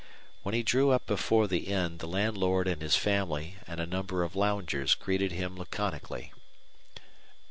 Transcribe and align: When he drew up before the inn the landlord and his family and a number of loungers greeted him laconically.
When 0.41 0.55
he 0.55 0.63
drew 0.63 0.89
up 0.89 1.05
before 1.05 1.47
the 1.47 1.67
inn 1.67 1.99
the 1.99 2.07
landlord 2.07 2.67
and 2.67 2.81
his 2.81 2.95
family 2.95 3.57
and 3.67 3.79
a 3.79 3.85
number 3.85 4.23
of 4.23 4.35
loungers 4.35 4.95
greeted 4.95 5.31
him 5.31 5.55
laconically. 5.55 6.33